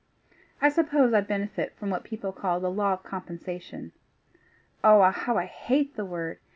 I 0.59 0.69
suppose 0.69 1.13
I 1.13 1.21
benefit 1.21 1.79
by 1.79 1.85
what 1.87 2.03
people 2.03 2.31
call 2.31 2.59
the 2.59 2.71
law 2.71 2.93
of 2.93 3.03
compensation! 3.03 3.91
How 4.81 4.99
I 5.03 5.45
hate 5.45 5.93
the 5.95 6.05
word! 6.05 6.39